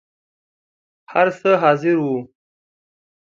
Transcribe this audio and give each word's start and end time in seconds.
هر 1.11 1.27
څه 1.39 1.49
حاضر 1.61 1.95
وو. 2.03 2.17